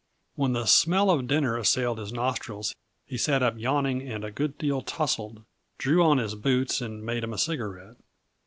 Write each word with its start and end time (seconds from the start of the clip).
When 0.33 0.53
the 0.53 0.65
smell 0.65 1.11
of 1.11 1.27
dinner 1.27 1.55
assailed 1.57 1.99
his 1.99 2.11
nostrils 2.11 2.73
he 3.05 3.19
sat 3.19 3.43
up 3.43 3.59
yawning 3.59 4.01
and 4.01 4.23
a 4.25 4.31
good 4.31 4.57
deal 4.57 4.81
tousled, 4.81 5.43
drew 5.77 6.01
on 6.03 6.17
his 6.17 6.33
boots 6.33 6.81
and 6.81 7.03
made 7.05 7.23
him 7.23 7.33
a 7.33 7.37
cigarette. 7.37 7.97